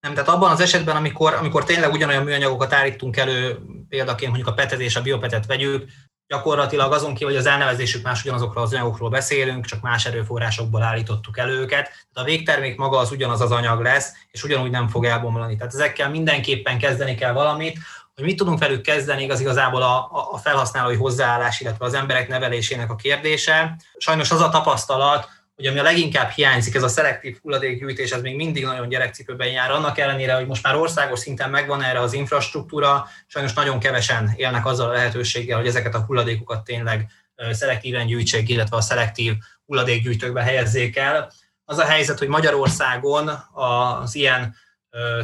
[0.00, 4.54] Nem, tehát abban az esetben, amikor, amikor tényleg ugyanolyan műanyagokat állítunk elő, példaként mondjuk a
[4.54, 5.90] petet és a biopetet vegyük,
[6.28, 11.38] gyakorlatilag azon ki, hogy az elnevezésük más ugyanazokról az anyagokról beszélünk, csak más erőforrásokból állítottuk
[11.38, 11.84] elő őket.
[11.84, 15.56] Tehát a végtermék maga az ugyanaz az anyag lesz, és ugyanúgy nem fog elbomlani.
[15.56, 17.78] Tehát ezekkel mindenképpen kezdeni kell valamit,
[18.14, 22.90] hogy mit tudunk velük kezdeni, az igazából a, a felhasználói hozzáállás, illetve az emberek nevelésének
[22.90, 23.76] a kérdése.
[23.96, 28.36] Sajnos az a tapasztalat, hogy ami a leginkább hiányzik, ez a szelektív hulladékgyűjtés, ez még
[28.36, 33.08] mindig nagyon gyerekcipőben jár, annak ellenére, hogy most már országos szinten megvan erre az infrastruktúra,
[33.26, 37.10] sajnos nagyon kevesen élnek azzal a lehetőséggel, hogy ezeket a hulladékokat tényleg
[37.50, 39.34] szelektíven gyűjtsék, illetve a szelektív
[39.66, 41.32] hulladékgyűjtőkbe helyezzék el.
[41.64, 44.54] Az a helyzet, hogy Magyarországon az ilyen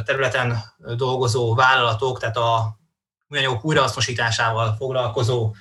[0.05, 2.79] területen dolgozó vállalatok, tehát a
[3.27, 5.55] műanyagok újrahasznosításával foglalkozó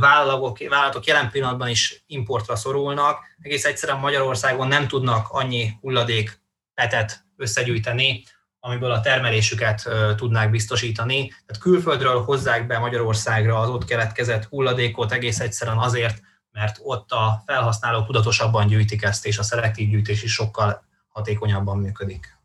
[0.00, 3.18] vállalatok, vállalatok jelen pillanatban is importra szorulnak.
[3.40, 6.40] Egész egyszerűen Magyarországon nem tudnak annyi hulladék
[6.74, 8.24] petet összegyűjteni,
[8.60, 11.28] amiből a termelésüket tudnák biztosítani.
[11.28, 16.20] Tehát külföldről hozzák be Magyarországra az ott keletkezett hulladékot egész egyszerűen azért,
[16.52, 22.38] mert ott a felhasználók tudatosabban gyűjtik ezt, és a szelektív gyűjtés is sokkal hatékonyabban működik.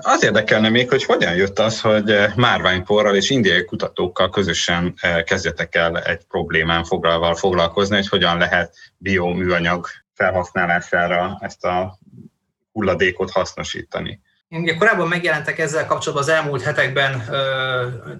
[0.00, 5.98] Az érdekelne még, hogy hogyan jött az, hogy márványporral és indiai kutatókkal közösen kezdjetek el
[5.98, 11.98] egy problémán foglalval foglalkozni, hogy hogyan lehet bioműanyag felhasználására ezt a
[12.72, 14.20] hulladékot hasznosítani.
[14.48, 17.24] Ugye korábban megjelentek ezzel kapcsolatban az elmúlt hetekben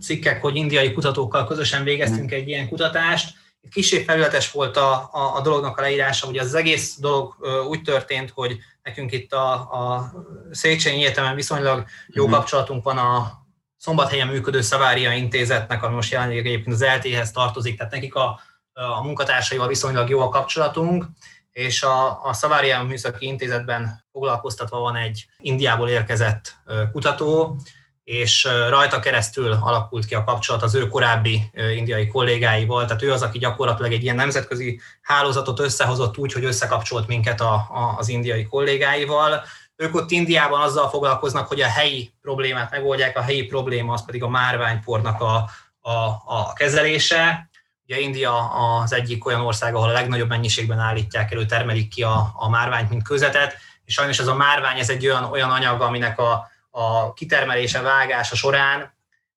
[0.01, 3.35] cikkek, hogy indiai kutatókkal közösen végeztünk egy ilyen kutatást.
[3.71, 7.37] Kicsit felületes volt a, a, a dolognak a leírása, ugye az egész dolog
[7.69, 10.13] úgy történt, hogy Nekünk itt a, a
[10.51, 12.39] Széchenyi Egyetemen viszonylag jó uh-huh.
[12.39, 13.33] kapcsolatunk van a
[13.77, 18.41] szombathelyen működő Szavária intézetnek, ami most jelenleg egyébként az LT-hez tartozik, tehát nekik a,
[18.73, 21.05] a munkatársaival viszonylag jó a kapcsolatunk,
[21.53, 26.57] és a, a Szavária Műszaki Intézetben foglalkoztatva van egy Indiából érkezett
[26.93, 27.61] kutató,
[28.07, 33.23] és rajta keresztül alakult ki a kapcsolat az ő korábbi indiai kollégáival, tehát ő az,
[33.23, 38.45] aki gyakorlatilag egy ilyen nemzetközi hálózatot összehozott úgy, hogy összekapcsolt minket a, a, az indiai
[38.45, 39.45] kollégáival.
[39.77, 44.23] Ők ott Indiában azzal foglalkoznak, hogy a helyi problémát megoldják, a helyi probléma az pedig
[44.23, 45.93] a márványpornak a, a,
[46.25, 47.49] a kezelése.
[47.87, 52.33] Ugye India az egyik olyan ország, ahol a legnagyobb mennyiségben állítják elő, termelik ki a,
[52.35, 56.19] a márványt, mint közetet, és sajnos ez a márvány, ez egy olyan, olyan anyag, aminek
[56.19, 58.95] a, a kitermelése, vágása során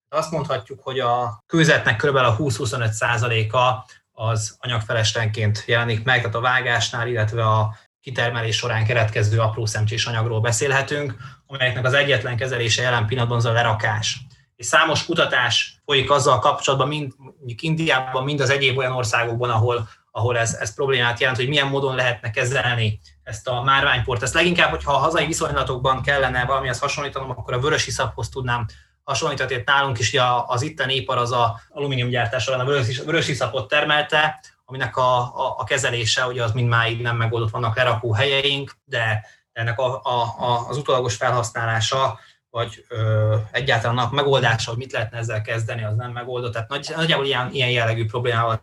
[0.10, 2.16] azt mondhatjuk, hogy a kőzetnek kb.
[2.16, 9.40] a 20-25 százaléka az anyagfeleslenként jelenik meg, tehát a vágásnál, illetve a kitermelés során keretkező
[9.40, 11.16] apró szemcsés anyagról beszélhetünk,
[11.48, 14.18] amelyeknek az egyetlen kezelése jelen pillanatban az a lerakás.
[14.56, 17.14] És számos kutatás folyik azzal kapcsolatban, mind
[17.60, 21.96] Indiában, mind az egyéb olyan országokban, ahol, ahol ez, ez problémát jelent, hogy milyen módon
[21.96, 24.24] lehetne kezelni ezt a márványport.
[24.24, 28.66] Ezt leginkább, hogyha a hazai viszonylatokban kellene valamihez hasonlítanom, akkor a vörös iszaphoz tudnám
[29.04, 29.64] hasonlítani.
[29.66, 32.66] Nálunk is az itteni ipar az a alumíniumgyártás során a
[33.06, 38.14] vörös, iszapot termelte, aminek a, a, a kezelése ugye az mindmáig nem megoldott, vannak lerakó
[38.14, 44.80] helyeink, de ennek a, a, a, az utolagos felhasználása vagy ö, egyáltalán a megoldása, hogy
[44.80, 46.54] mit lehetne ezzel kezdeni, az nem megoldott.
[46.54, 48.62] Tehát nagy, nagyjából ilyen, ilyen jellegű problémával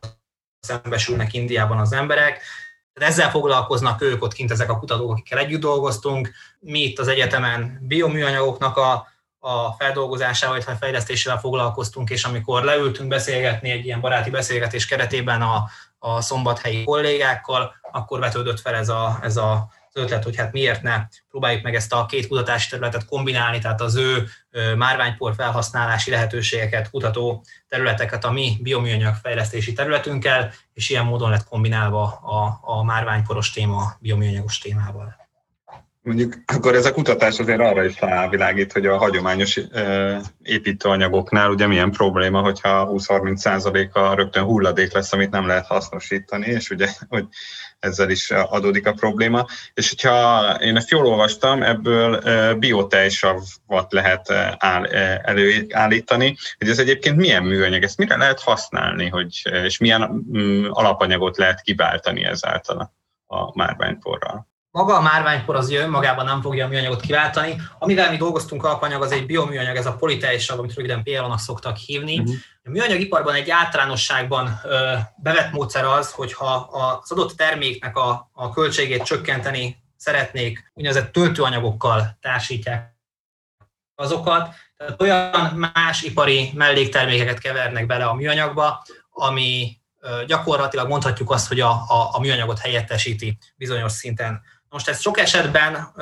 [0.60, 2.42] szembesülnek Indiában az emberek.
[2.92, 6.30] Ezzel foglalkoznak ők ott kint ezek a kutatók, akikkel együtt dolgoztunk.
[6.58, 9.06] Mi itt az egyetemen bioműanyagoknak a,
[9.38, 15.68] a feldolgozásával, vagy fejlesztésével foglalkoztunk, és amikor leültünk beszélgetni egy ilyen baráti beszélgetés keretében a,
[15.98, 21.06] a szombathelyi kollégákkal, akkor vetődött fel ez a, ez a ötlet, hogy hát miért ne
[21.30, 24.28] próbáljuk meg ezt a két kutatási területet kombinálni, tehát az ő
[24.76, 32.02] márványpor felhasználási lehetőségeket, kutató területeket a mi bioműanyag fejlesztési területünkkel, és ilyen módon lett kombinálva
[32.04, 35.24] a, a márványporos téma bioműanyagos témával.
[36.06, 39.60] Mondjuk akkor ez a kutatás azért arra is rávilágít, hogy a hagyományos
[40.42, 46.88] építőanyagoknál ugye milyen probléma, hogyha 20-30%-a rögtön hulladék lesz, amit nem lehet hasznosítani, és ugye,
[47.08, 47.26] hogy
[47.78, 49.46] ezzel is adódik a probléma.
[49.74, 52.20] És hogyha én ezt jól olvastam, ebből
[52.54, 54.30] biotejsavat lehet
[55.22, 61.36] előállítani, hogy ez egyébként milyen műanyag, ezt mire lehet használni, hogy, és milyen mm, alapanyagot
[61.36, 62.94] lehet kiváltani ezáltal
[63.26, 64.54] a márványporral.
[64.76, 67.56] Maga a márványpor az önmagában nem fogja a műanyagot kiváltani.
[67.78, 72.18] Amivel mi dolgoztunk alapanyag, az egy bioműanyag, ez a politejsav, amit röviden PLO-nak szoktak hívni.
[72.18, 72.34] Uh-huh.
[72.64, 79.02] A műanyagiparban egy általánosságban ö, bevett módszer az, hogyha az adott terméknek a, a költségét
[79.02, 82.96] csökkenteni szeretnék, úgynevezett töltőanyagokkal társítják
[83.94, 89.80] azokat, tehát olyan más ipari melléktermékeket kevernek bele a műanyagba, ami
[90.26, 94.42] gyakorlatilag mondhatjuk azt, hogy a, a, a műanyagot helyettesíti bizonyos szinten.
[94.76, 95.92] Most ez sok esetben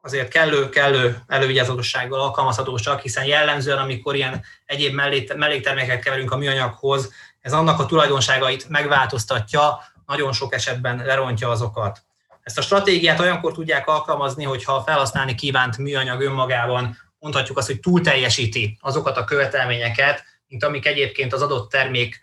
[0.00, 4.94] azért kellő, kellő elővigyázatossággal alkalmazható csak, hiszen jellemzően, amikor ilyen egyéb
[5.36, 12.02] melléktermékeket keverünk a műanyaghoz, ez annak a tulajdonságait megváltoztatja, nagyon sok esetben lerontja azokat.
[12.42, 17.80] Ezt a stratégiát olyankor tudják alkalmazni, hogyha a felhasználni kívánt műanyag önmagában mondhatjuk azt, hogy
[17.80, 22.20] túl teljesíti azokat a követelményeket, mint amik egyébként az adott termék,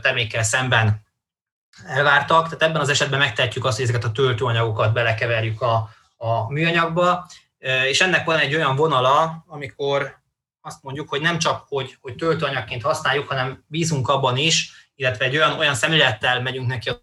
[0.00, 1.08] termékkel szemben
[1.86, 7.26] elvártak, tehát ebben az esetben megtehetjük azt, hogy ezeket a töltőanyagokat belekeverjük a, a műanyagba,
[7.88, 10.18] és ennek van egy olyan vonala, amikor
[10.60, 15.36] azt mondjuk, hogy nem csak, hogy, hogy töltőanyagként használjuk, hanem bízunk abban is, illetve egy
[15.36, 17.02] olyan, olyan szemlélettel megyünk neki a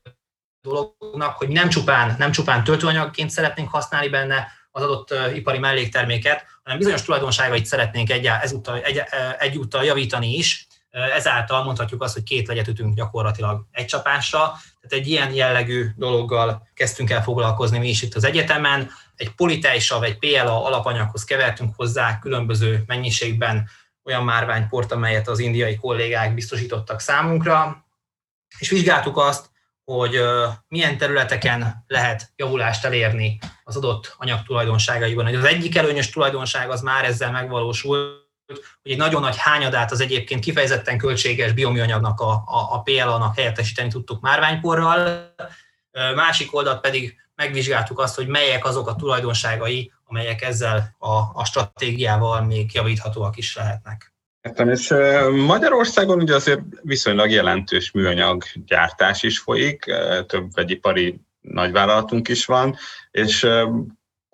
[0.61, 6.77] dolognak, hogy nem csupán, nem csupán töltőanyagként szeretnénk használni benne az adott ipari mellékterméket, hanem
[6.77, 9.03] bizonyos tulajdonságait szeretnénk egy, ezúttal, egy,
[9.37, 10.66] egyúttal javítani is,
[11.15, 14.39] Ezáltal mondhatjuk azt, hogy két legyet ütünk gyakorlatilag egy csapásra.
[14.39, 18.91] Tehát egy ilyen jellegű dologgal kezdtünk el foglalkozni mi is itt az egyetemen.
[19.15, 23.69] Egy politejsav, egy PLA alapanyaghoz kevertünk hozzá különböző mennyiségben
[24.03, 27.85] olyan márványport, amelyet az indiai kollégák biztosítottak számunkra,
[28.59, 29.49] és vizsgáltuk azt,
[29.83, 30.19] hogy
[30.67, 35.35] milyen területeken lehet javulást elérni az adott anyag tulajdonságaiban.
[35.35, 38.25] Az egyik előnyös tulajdonság az már ezzel megvalósul,
[38.81, 43.89] hogy egy nagyon nagy hányadát az egyébként kifejezetten költséges bioműanyagnak, a, a, a PLA-nak helyettesíteni
[43.89, 45.33] tudtuk márványporral.
[46.15, 52.41] Másik oldalt pedig megvizsgáltuk azt, hogy melyek azok a tulajdonságai, amelyek ezzel a, a stratégiával
[52.41, 54.13] még javíthatóak is lehetnek.
[54.41, 54.93] Értem, és
[55.45, 59.85] Magyarországon ugye azért viszonylag jelentős műanyag gyártás is folyik,
[60.27, 62.77] több vegyipari nagyvállalatunk is van,
[63.11, 63.47] és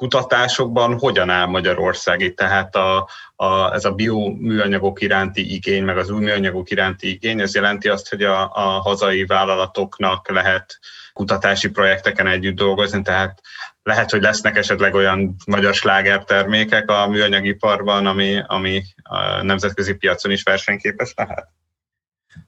[0.04, 6.10] kutatásokban hogyan áll Magyarország itt, tehát a, a, ez a bioműanyagok iránti igény, meg az
[6.10, 10.80] új műanyagok iránti igény, ez jelenti azt, hogy a, a hazai vállalatoknak lehet
[11.13, 13.42] kutatási projekteken együtt dolgozni, tehát
[13.84, 20.44] lehet, hogy lesznek esetleg olyan magyar slágertermékek a műanyagiparban, ami, ami a nemzetközi piacon is
[20.44, 21.48] versenyképes lehet?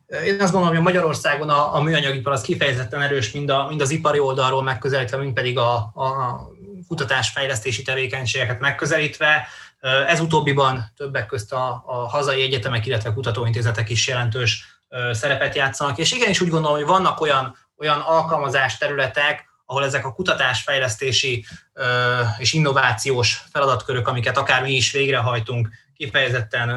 [0.08, 3.89] Én azt gondolom, hogy Magyarországon a, a műanyagipar az kifejezetten erős, mind, a, mind az
[3.89, 6.39] ipari oldalról megközelítve, mind pedig a, a
[6.88, 9.48] kutatásfejlesztési tevékenységeket megközelítve.
[10.08, 14.80] Ez utóbbiban többek közt a, a hazai egyetemek, illetve kutatóintézetek is jelentős
[15.12, 20.13] szerepet játszanak, és igenis úgy gondolom, hogy vannak olyan, olyan alkalmazás területek, ahol ezek a
[20.13, 21.45] kutatásfejlesztési
[22.38, 26.69] és innovációs feladatkörök, amiket akár mi is végrehajtunk, kifejezetten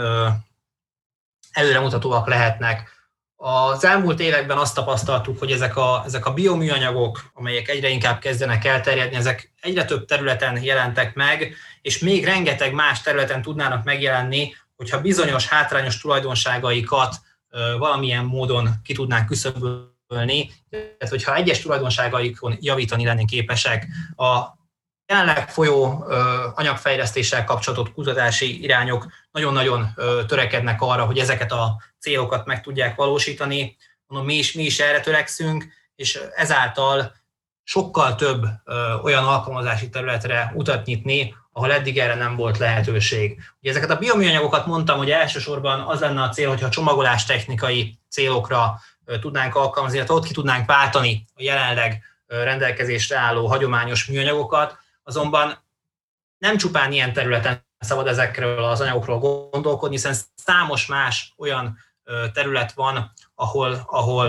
[1.53, 2.98] előremutatóak lehetnek
[3.41, 8.65] az elmúlt években azt tapasztaltuk, hogy ezek a, ezek a bioműanyagok, amelyek egyre inkább kezdenek
[8.65, 15.01] elterjedni, ezek egyre több területen jelentek meg, és még rengeteg más területen tudnának megjelenni, hogyha
[15.01, 17.17] bizonyos hátrányos tulajdonságaikat
[17.79, 24.57] valamilyen módon ki tudnánk küszöbölni, tehát hogyha egyes tulajdonságaikon javítani lennénk képesek, a
[25.07, 26.05] jelenleg folyó
[26.55, 29.95] anyagfejlesztéssel kapcsolatos kutatási irányok nagyon-nagyon
[30.27, 33.77] törekednek arra, hogy ezeket a célokat meg tudják valósítani.
[34.07, 37.17] Mondom, mi is, mi is erre törekszünk, és ezáltal
[37.63, 38.47] sokkal több
[39.03, 43.41] olyan alkalmazási területre utat nyitni, ahol eddig erre nem volt lehetőség.
[43.61, 48.81] Ugye ezeket a bioműanyagokat mondtam, hogy elsősorban az lenne a cél, hogyha csomagolás technikai célokra
[49.21, 55.65] tudnánk alkalmazni, illetve ott ki tudnánk váltani a jelenleg rendelkezésre álló hagyományos műanyagokat, azonban
[56.39, 59.19] nem csupán ilyen területen szabad ezekről az anyagokról
[59.51, 61.79] gondolkodni, hiszen számos más olyan
[62.33, 64.29] terület van, ahol, ahol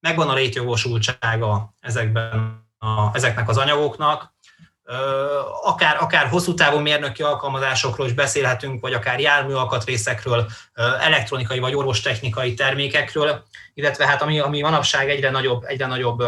[0.00, 4.34] megvan a létjogosultsága ezekben a, ezeknek az anyagoknak.
[5.62, 10.50] Akár, akár hosszú távú mérnöki alkalmazásokról is beszélhetünk, vagy akár jármű alkatrészekről,
[11.00, 16.22] elektronikai vagy orvostechnikai termékekről, illetve hát ami, ami manapság egyre nagyobb, egyre nagyobb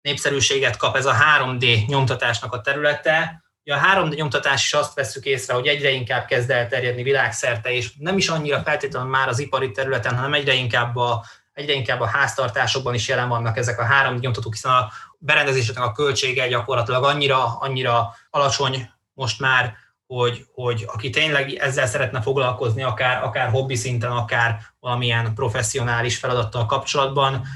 [0.00, 3.44] népszerűséget kap ez a 3D nyomtatásnak a területe.
[3.70, 8.16] A 3D nyomtatás is azt veszük észre, hogy egyre inkább kezd elterjedni világszerte, és nem
[8.16, 12.94] is annyira feltétlenül már az ipari területen, hanem egyre inkább a, egyre inkább a háztartásokban
[12.94, 18.14] is jelen vannak ezek a 3D nyomtatók, hiszen a berendezéseknek a költsége gyakorlatilag annyira, annyira
[18.30, 19.74] alacsony most már,
[20.06, 26.66] hogy, hogy aki tényleg ezzel szeretne foglalkozni, akár, akár hobbi szinten, akár valamilyen professzionális feladattal
[26.66, 27.46] kapcsolatban,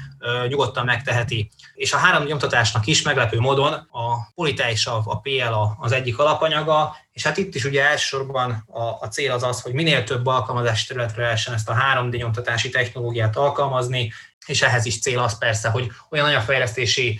[0.47, 1.51] nyugodtan megteheti.
[1.73, 6.19] És a három nyomtatásnak is meglepő módon a Polite és a, a PL az egyik
[6.19, 10.25] alapanyaga, és hát itt is ugye elsősorban a, a cél az az, hogy minél több
[10.25, 14.13] alkalmazási területre lehessen ezt a 3D nyomtatási technológiát alkalmazni,
[14.45, 17.19] és ehhez is cél az persze, hogy olyan anyagfejlesztési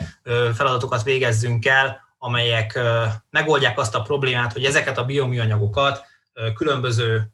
[0.56, 2.80] feladatokat végezzünk el, amelyek
[3.30, 6.06] megoldják azt a problémát, hogy ezeket a bioműanyagokat
[6.56, 7.32] különböző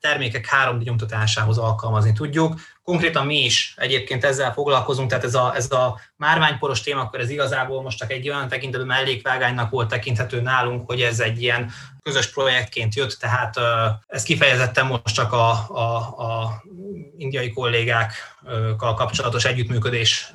[0.00, 2.60] termékek 3D nyomtatásához alkalmazni tudjuk.
[2.84, 7.82] Konkrétan mi is egyébként ezzel foglalkozunk, tehát ez a, ez a márványporos témakör, ez igazából
[7.82, 11.70] most csak egy olyan tekintetben mellékvágánynak volt tekinthető nálunk, hogy ez egy ilyen
[12.02, 13.54] közös projektként jött, tehát
[14.06, 16.62] ez kifejezetten most csak a, a, a
[17.16, 20.32] indiai kollégákkal kapcsolatos együttműködés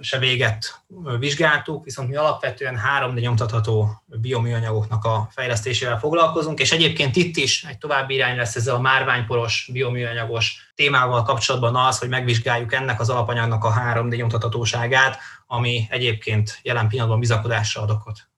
[0.00, 0.80] se véget
[1.18, 7.78] vizsgáltuk, viszont mi alapvetően 3D nyomtatható bioműanyagoknak a fejlesztésével foglalkozunk, és egyébként itt is egy
[7.78, 13.64] további irány lesz ezzel a márványporos bioműanyagos témával kapcsolatban az, hogy megvizsgáljuk ennek az alapanyagnak
[13.64, 18.28] a 3D nyomtathatóságát, ami egyébként jelen pillanatban bizakodásra ad okot.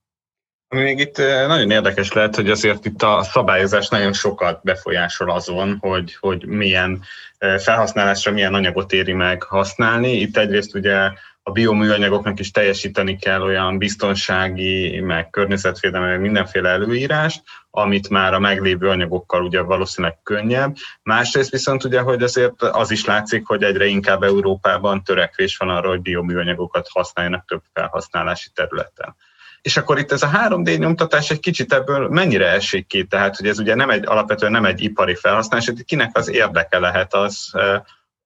[0.68, 6.16] Még itt nagyon érdekes lehet, hogy azért itt a szabályozás nagyon sokat befolyásol azon, hogy,
[6.20, 7.02] hogy milyen
[7.38, 10.12] felhasználásra milyen anyagot éri meg használni.
[10.12, 11.10] Itt egyrészt ugye
[11.48, 18.38] a bioműanyagoknak is teljesíteni kell olyan biztonsági, meg környezetvédelmi, meg mindenféle előírást, amit már a
[18.38, 20.76] meglévő anyagokkal ugye valószínűleg könnyebb.
[21.02, 25.88] Másrészt viszont ugye, hogy azért az is látszik, hogy egyre inkább Európában törekvés van arra,
[25.88, 29.16] hogy bioműanyagokat használjanak több felhasználási területen.
[29.62, 33.04] És akkor itt ez a 3D nyomtatás egy kicsit ebből mennyire esik ki?
[33.04, 37.14] Tehát, hogy ez ugye nem egy, alapvetően nem egy ipari felhasználás, kinek az érdeke lehet
[37.14, 37.52] az,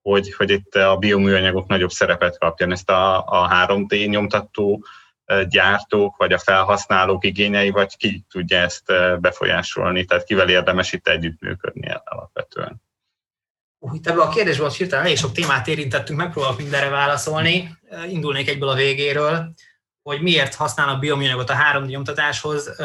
[0.03, 2.71] hogy, hogy itt a bioműanyagok nagyobb szerepet kapjon.
[2.71, 4.85] Ezt a, a 3D nyomtató
[5.49, 8.83] gyártók, vagy a felhasználók igényei, vagy ki tudja ezt
[9.19, 12.81] befolyásolni, tehát kivel érdemes itt együttműködni alapvetően.
[13.93, 17.77] Itt ebből a kérdésből hirtelen elég sok témát érintettünk, megpróbálok mindenre válaszolni.
[18.09, 19.53] Indulnék egyből a végéről
[20.03, 22.75] hogy miért használnak bioműanyagot a 3D nyomtatáshoz.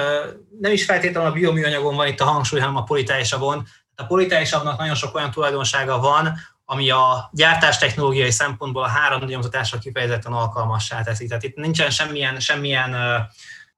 [0.60, 3.66] Nem is feltétlenül a bioműanyagon van itt a hangsúly, hanem a politájsavon.
[3.94, 6.32] A politájsavnak nagyon sok olyan tulajdonsága van,
[6.70, 11.26] ami a gyártás technológiai szempontból a 3D nyomtatásra kifejezetten alkalmassá teszi.
[11.26, 12.96] Tehát itt nincsen semmilyen, semmilyen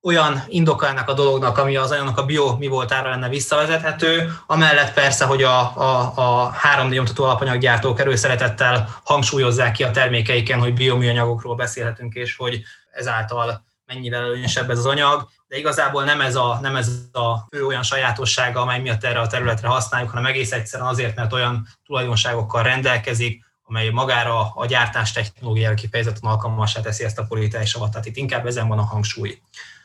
[0.03, 4.93] olyan indoka ennek a dolognak, ami az annak a bio mi voltára lenne visszavezethető, amellett
[4.93, 11.55] persze, hogy a, a, a 3D nyomtató alapanyaggyártók erőszeretettel hangsúlyozzák ki a termékeiken, hogy bioműanyagokról
[11.55, 16.77] beszélhetünk, és hogy ezáltal mennyivel előnyösebb ez az anyag, de igazából nem ez a, nem
[16.77, 21.17] ez a fő olyan sajátossága, amely miatt erre a területre használjuk, hanem egész egyszerűen azért,
[21.17, 27.67] mert olyan tulajdonságokkal rendelkezik, amely magára a gyártás technológiára kifejezetten alkalmassá teszi ezt a politikai
[27.73, 27.91] avat.
[27.91, 29.41] Tehát itt inkább ezen van a hangsúly.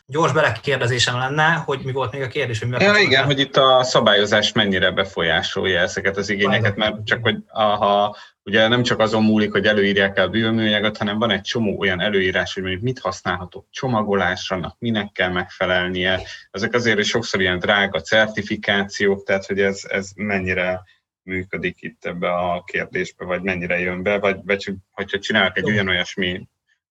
[0.08, 3.58] Gyors belekérdezésem lenne, hogy mi volt még a kérdés, hogy mi ja, igen, hogy itt
[3.58, 9.24] a szabályozás mennyire befolyásolja ezeket az igényeket, mert csak hogy ha ugye nem csak azon
[9.24, 13.68] múlik, hogy előírják el bioműanyagot, hanem van egy csomó olyan előírás, hogy mondjuk mit használhatok
[13.70, 16.22] csomagolásra, minek kell megfelelnie.
[16.52, 20.84] Ezek azért is sokszor ilyen drága certifikációk, tehát hogy ez, ez mennyire
[21.24, 25.88] működik itt ebbe a kérdésbe, vagy mennyire jön be, vagy, vagy hogyha csinálok egy olyan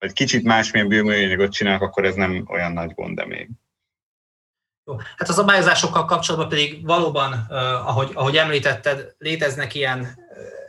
[0.05, 3.48] vagy kicsit másmilyen bioműanyagot csinálok, akkor ez nem olyan nagy gond, de még.
[4.86, 4.96] Jó.
[5.16, 7.32] Hát a szabályozásokkal kapcsolatban pedig valóban,
[7.84, 10.18] ahogy, ahogy említetted, léteznek ilyen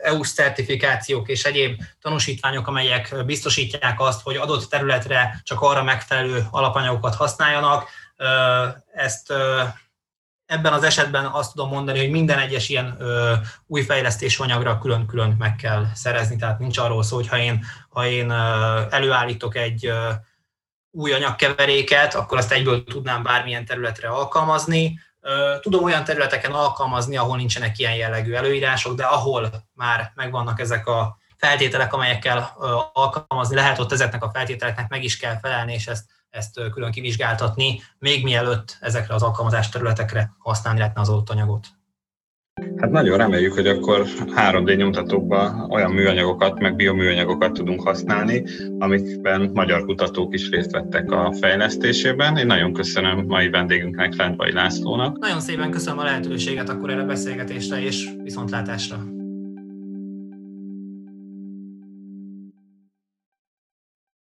[0.02, 7.14] EU-s certifikációk és egyéb tanúsítványok, amelyek biztosítják azt, hogy adott területre csak arra megfelelő alapanyagokat
[7.14, 7.88] használjanak.
[8.92, 9.32] Ezt
[10.46, 12.98] ebben az esetben azt tudom mondani, hogy minden egyes ilyen
[13.66, 18.06] új fejlesztés anyagra külön-külön meg kell szerezni, tehát nincs arról szó, hogy ha én, ha
[18.06, 18.30] én
[18.90, 19.92] előállítok egy
[20.90, 25.00] új anyagkeveréket, akkor azt egyből tudnám bármilyen területre alkalmazni.
[25.60, 31.18] Tudom olyan területeken alkalmazni, ahol nincsenek ilyen jellegű előírások, de ahol már megvannak ezek a
[31.36, 32.56] feltételek, amelyekkel
[32.92, 36.04] alkalmazni lehet, ott ezeknek a feltételeknek meg is kell felelni, és ezt,
[36.36, 41.66] ezt külön kivizsgáltatni, még mielőtt ezekre az alkalmazás területekre használni lehetne az adott anyagot.
[42.76, 44.06] Hát nagyon reméljük, hogy akkor
[44.36, 48.44] 3D nyomtatókban olyan műanyagokat, meg bioműanyagokat tudunk használni,
[48.78, 52.36] amikben magyar kutatók is részt vettek a fejlesztésében.
[52.36, 55.18] Én nagyon köszönöm mai vendégünknek, Lendvai Lászlónak.
[55.18, 59.15] Nagyon szépen köszönöm a lehetőséget akkor erre a beszélgetésre, és viszontlátásra.